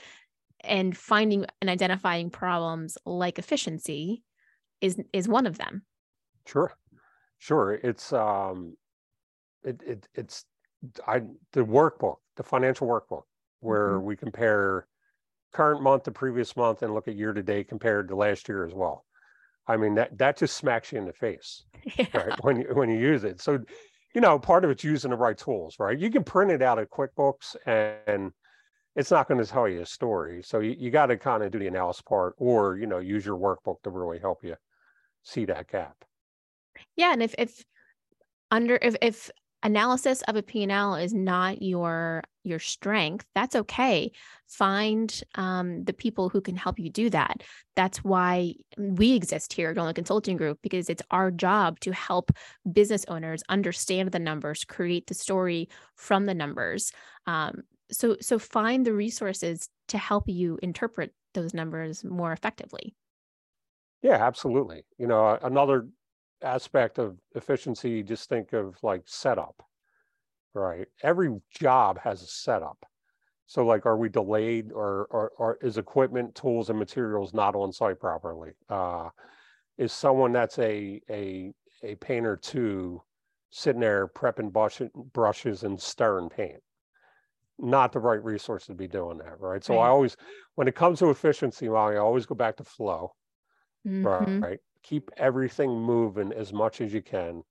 [0.61, 4.23] and finding and identifying problems like efficiency
[4.81, 5.83] is is one of them.
[6.45, 6.71] Sure.
[7.37, 7.73] Sure.
[7.73, 8.75] It's um
[9.63, 10.45] it, it it's
[11.07, 11.19] i
[11.51, 13.23] the workbook the financial workbook
[13.59, 14.05] where mm-hmm.
[14.05, 14.87] we compare
[15.51, 18.65] current month to previous month and look at year to date compared to last year
[18.65, 19.05] as well.
[19.67, 21.63] I mean that that just smacks you in the face
[21.97, 22.05] yeah.
[22.13, 23.41] right when you when you use it.
[23.41, 23.59] So
[24.15, 25.97] you know part of it's using the right tools right?
[25.97, 28.31] You can print it out of quickbooks and
[28.99, 30.43] it's not going to tell you a story.
[30.43, 33.25] So you, you got to kind of do the analysis part or, you know, use
[33.25, 34.55] your workbook to really help you
[35.23, 35.95] see that gap.
[36.97, 37.13] Yeah.
[37.13, 37.63] And if, if
[38.51, 39.31] under, if, if
[39.63, 44.09] analysis of a P&L is not your your strength that's okay
[44.47, 47.43] find um, the people who can help you do that
[47.75, 52.31] that's why we exist here at Nolan Consulting Group because it's our job to help
[52.71, 56.93] business owners understand the numbers create the story from the numbers
[57.27, 62.95] um, so so find the resources to help you interpret those numbers more effectively
[64.01, 65.87] yeah absolutely you know another
[66.43, 69.63] aspect of efficiency, just think of like setup,
[70.53, 70.87] right?
[71.03, 72.85] Every job has a setup.
[73.47, 77.73] So like, are we delayed or, or, or is equipment, tools and materials not on
[77.73, 78.53] site properly?
[78.69, 79.09] Uh,
[79.77, 83.01] is someone that's a, a, a painter too
[83.51, 84.81] sitting there prepping brush,
[85.13, 86.61] brushes and stirring paint?
[87.59, 89.63] Not the right resource to be doing that, right?
[89.63, 89.85] So right.
[89.85, 90.15] I always,
[90.55, 93.13] when it comes to efficiency, Molly, I always go back to flow,
[93.85, 94.41] mm-hmm.
[94.41, 94.59] right?
[94.83, 97.43] keep everything moving as much as you can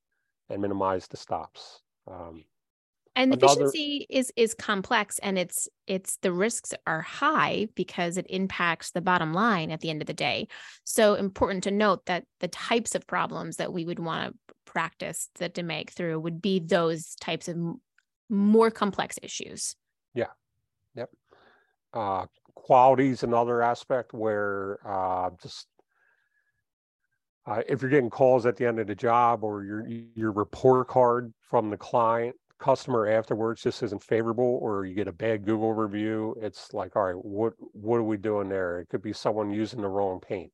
[0.49, 1.83] and minimize the stops.
[2.11, 2.45] Um,
[3.17, 3.65] and another...
[3.65, 9.01] efficiency is is complex and it's it's the risks are high because it impacts the
[9.01, 10.47] bottom line at the end of the day
[10.85, 15.31] so important to note that the types of problems that we would want to practice
[15.39, 17.57] that to make through would be those types of
[18.31, 19.75] more complex issues
[21.95, 25.67] uh quality is another aspect where uh just
[27.47, 30.89] uh, if you're getting calls at the end of the job or your your report
[30.89, 35.73] card from the client customer afterwards just isn't favorable or you get a bad Google
[35.73, 38.81] review, it's like, all right, what what are we doing there?
[38.81, 40.53] It could be someone using the wrong paint,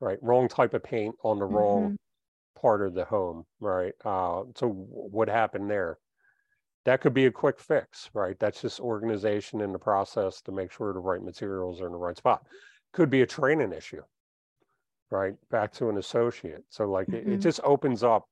[0.00, 0.18] right?
[0.22, 1.54] Wrong type of paint on the mm-hmm.
[1.54, 1.96] wrong
[2.60, 3.92] part of the home, right?
[4.04, 5.98] Uh, so what happened there?
[6.84, 8.38] That could be a quick fix, right?
[8.38, 11.98] That's just organization in the process to make sure the right materials are in the
[11.98, 12.44] right spot.
[12.92, 14.02] Could be a training issue,
[15.14, 17.30] right back to an associate so like mm-hmm.
[17.30, 18.26] it, it, just opens up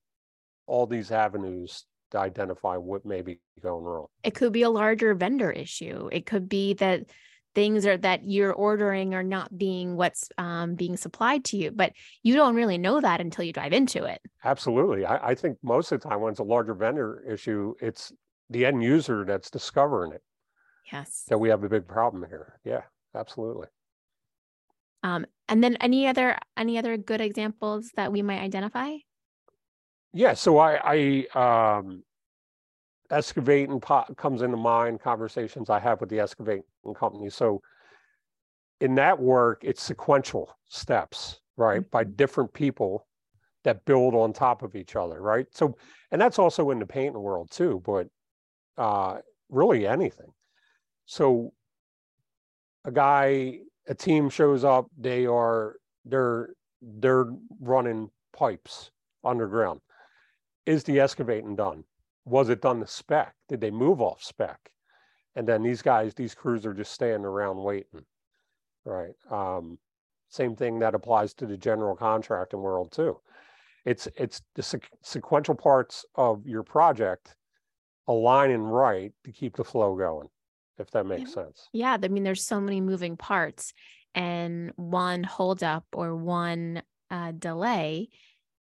[0.66, 5.14] all these avenues to identify what may be going wrong it could be a larger
[5.14, 7.04] vendor issue it could be that
[7.54, 11.92] things are that you're ordering are not being what's um, being supplied to you but
[12.22, 15.92] you don't really know that until you dive into it absolutely I, I think most
[15.92, 18.12] of the time when it's a larger vendor issue it's
[18.52, 20.22] the end user that's discovering it
[20.92, 22.82] yes that we have a big problem here yeah
[23.14, 23.66] absolutely
[25.02, 28.96] um, and then any other any other good examples that we might identify?
[30.14, 32.02] Yeah, so I, I um,
[33.10, 37.30] excavating pot comes into mind conversations I have with the excavating company.
[37.30, 37.62] So
[38.80, 41.90] in that work, it's sequential steps, right, mm-hmm.
[41.90, 43.06] by different people
[43.64, 45.46] that build on top of each other, right?
[45.52, 45.76] So,
[46.10, 48.08] and that's also in the painting world too, but
[48.78, 49.18] uh,
[49.48, 50.32] really anything.
[51.06, 51.52] So
[52.84, 56.50] a guy a team shows up, they are they're
[56.80, 57.26] they're
[57.60, 58.90] running pipes
[59.24, 59.80] underground.
[60.66, 61.84] Is the excavating done?
[62.24, 63.34] Was it done to spec?
[63.48, 64.58] Did they move off spec?
[65.34, 68.04] And then these guys, these crews are just standing around waiting.
[68.84, 69.14] Right.
[69.30, 69.78] Um,
[70.28, 73.18] same thing that applies to the general contracting world too.
[73.84, 77.36] It's it's the sequ- sequential parts of your project
[78.08, 80.28] aligning right to keep the flow going
[80.78, 81.44] if that makes yeah.
[81.44, 81.68] sense.
[81.72, 83.72] Yeah, I mean, there's so many moving parts,
[84.14, 88.08] and one holdup or one uh, delay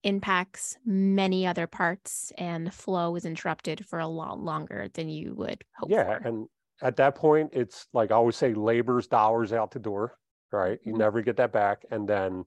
[0.03, 5.33] impacts many other parts, and the flow is interrupted for a lot longer than you
[5.35, 5.89] would hope.
[5.89, 6.27] Yeah, for.
[6.27, 6.47] and
[6.81, 10.17] at that point, it's like I always say, labor's dollars out the door.
[10.51, 10.99] Right, you mm-hmm.
[10.99, 12.45] never get that back, and then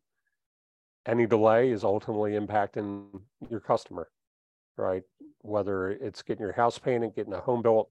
[1.06, 3.06] any delay is ultimately impacting
[3.48, 4.08] your customer.
[4.76, 5.02] Right,
[5.44, 7.90] whether it's getting your house painted, getting a home built,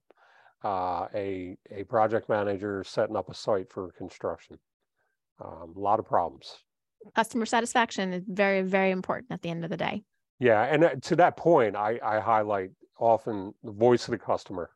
[0.64, 4.58] uh, a, a project manager setting up a site for construction.
[5.42, 6.52] Um, a lot of problems.
[7.14, 10.02] Customer satisfaction is very, very important at the end of the day.
[10.40, 10.62] Yeah.
[10.62, 14.70] And uh, to that point, I, I highlight often the voice of the customer.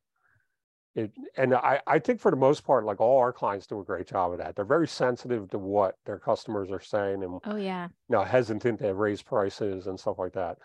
[0.94, 3.84] It, and I, I think for the most part, like all our clients do a
[3.84, 4.56] great job of that.
[4.56, 8.80] They're very sensitive to what their customers are saying and oh yeah, you know, hesitant
[8.80, 10.58] to raise prices and stuff like that.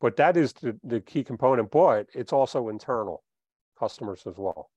[0.00, 3.22] But that is the, the key component, but it's also internal
[3.78, 4.70] customers as well.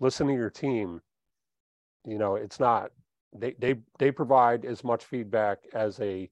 [0.00, 1.00] Listen to your team.
[2.04, 2.90] You know, it's not
[3.36, 6.30] they they they provide as much feedback as a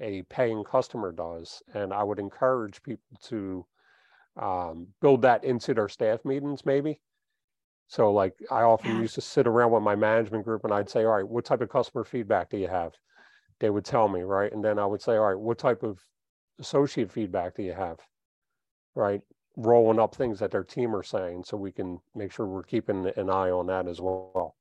[0.00, 3.66] a paying customer does, and I would encourage people to
[4.36, 7.00] um, build that into their staff meetings, maybe.
[7.86, 11.04] So, like, I often used to sit around with my management group, and I'd say,
[11.04, 12.94] "All right, what type of customer feedback do you have?"
[13.60, 16.04] They would tell me, right, and then I would say, "All right, what type of
[16.58, 17.98] associate feedback that you have?"
[18.94, 19.22] Right,
[19.56, 23.10] rolling up things that their team are saying so we can make sure we're keeping
[23.16, 24.56] an eye on that as well.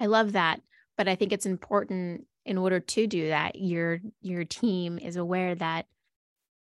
[0.00, 0.60] I love that.
[0.96, 5.54] But I think it's important in order to do that, your your team is aware
[5.54, 5.86] that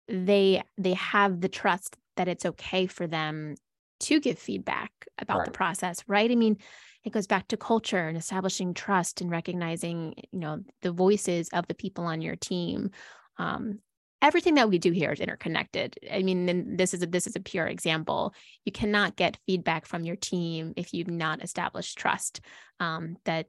[0.08, 3.56] they they have the trust that it's okay for them
[4.02, 5.46] to give feedback about right.
[5.46, 6.30] the process, right?
[6.30, 6.58] I mean,
[7.04, 11.68] it goes back to culture and establishing trust and recognizing, you know, the voices of
[11.68, 12.92] the people on your team.
[13.38, 13.80] Um,
[14.22, 15.98] everything that we do here is interconnected.
[16.12, 18.34] I mean, this is a, this is a pure example.
[18.66, 22.42] You cannot get feedback from your team if you've not established trust
[22.80, 23.48] um, that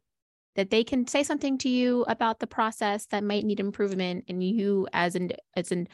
[0.54, 4.42] that they can say something to you about the process that might need improvement, and
[4.44, 5.88] you as an as an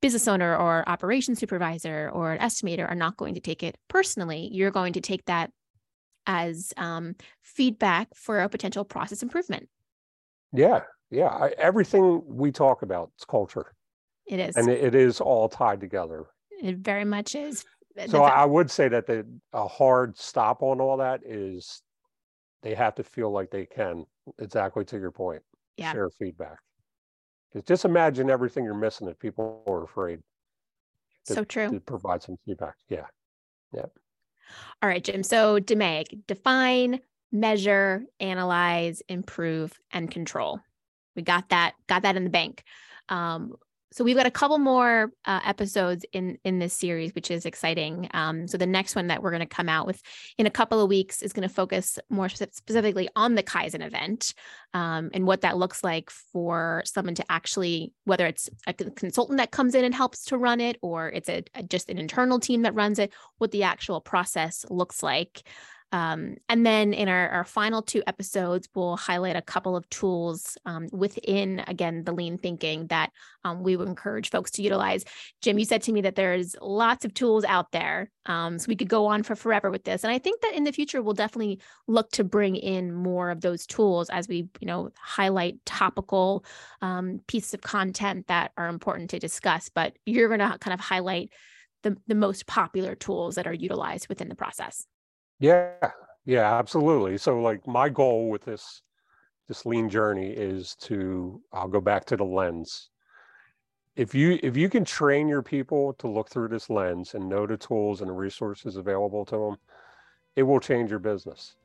[0.00, 4.50] business owner or operation supervisor or an estimator are not going to take it personally.
[4.52, 5.50] You're going to take that
[6.26, 9.68] as um, feedback for a potential process improvement.
[10.52, 11.28] Yeah, yeah.
[11.28, 13.73] I, everything we talk about is culture.
[14.26, 16.26] It is, and it, is all tied together.
[16.62, 17.64] It very much is.
[18.08, 21.82] So I would say that the a hard stop on all that is
[22.62, 24.04] they have to feel like they can
[24.38, 25.42] exactly to your point
[25.76, 25.92] yeah.
[25.92, 26.58] share feedback.
[27.52, 30.20] Because just imagine everything you're missing if people are afraid.
[31.26, 31.70] To, so true.
[31.70, 32.74] To provide some feedback.
[32.88, 33.06] Yeah.
[33.72, 33.86] Yeah.
[34.82, 35.22] All right, Jim.
[35.22, 37.00] So DMAIC, define,
[37.32, 40.60] measure, analyze, improve, and control.
[41.16, 42.64] We got that, got that in the bank.
[43.08, 43.54] Um,
[43.94, 48.08] so we've got a couple more uh, episodes in in this series which is exciting.
[48.12, 50.02] Um, so the next one that we're going to come out with
[50.36, 54.34] in a couple of weeks is going to focus more specifically on the kaizen event
[54.72, 59.52] um, and what that looks like for someone to actually whether it's a consultant that
[59.52, 62.62] comes in and helps to run it or it's a, a just an internal team
[62.62, 65.44] that runs it what the actual process looks like
[65.92, 70.58] um, and then in our, our final two episodes, we'll highlight a couple of tools
[70.66, 73.10] um, within, again, the lean thinking that
[73.44, 75.04] um, we would encourage folks to utilize.
[75.40, 78.10] Jim, you said to me that there's lots of tools out there.
[78.26, 80.02] Um, so we could go on for forever with this.
[80.02, 83.40] And I think that in the future, we'll definitely look to bring in more of
[83.40, 86.44] those tools as we, you know, highlight topical
[86.82, 89.68] um, pieces of content that are important to discuss.
[89.68, 91.32] But you're going to kind of highlight
[91.84, 94.86] the, the most popular tools that are utilized within the process.
[95.40, 95.90] Yeah,
[96.24, 97.18] yeah, absolutely.
[97.18, 98.82] So like my goal with this
[99.46, 102.90] this lean journey is to I'll go back to the lens.
[103.96, 107.46] If you if you can train your people to look through this lens and know
[107.46, 109.56] the tools and the resources available to them,
[110.36, 111.56] it will change your business.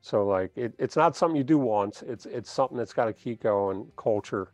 [0.00, 2.02] So like it, it's not something you do once.
[2.02, 3.90] It's it's something that's got to keep going.
[3.96, 4.52] Culture,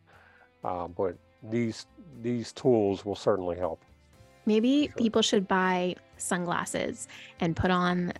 [0.63, 1.87] uh, but these
[2.21, 3.83] these tools will certainly help.
[4.45, 4.95] Maybe sure.
[4.95, 7.07] people should buy sunglasses
[7.41, 8.13] and put on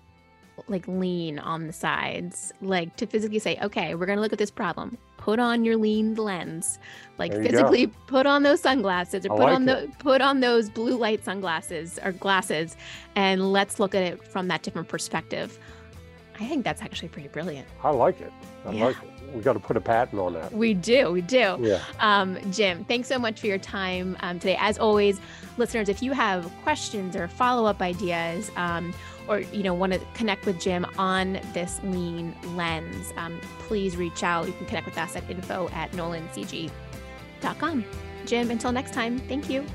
[0.68, 4.40] like lean on the sides, like to physically say, okay, we're going to look at
[4.40, 4.98] this problem.
[5.18, 6.80] Put on your lean lens,
[7.20, 7.94] like physically go.
[8.08, 11.24] put on those sunglasses or I put like on the put on those blue light
[11.24, 12.76] sunglasses or glasses,
[13.16, 15.60] and let's look at it from that different perspective.
[16.40, 17.68] I think that's actually pretty brilliant.
[17.84, 18.34] I like it.
[18.66, 18.86] I yeah.
[18.86, 19.11] like it.
[19.34, 20.52] We got to put a patent on that.
[20.52, 21.12] We do.
[21.12, 21.58] We do.
[21.60, 21.82] Yeah.
[22.00, 24.58] Um, Jim, thanks so much for your time um, today.
[24.60, 25.20] As always,
[25.58, 28.94] listeners, if you have questions or follow up ideas, um,
[29.28, 34.24] or you know want to connect with Jim on this lean lens, um, please reach
[34.24, 34.48] out.
[34.48, 37.86] You can connect with us at info at nolancg.com.
[38.26, 39.66] Jim, until next time, thank you.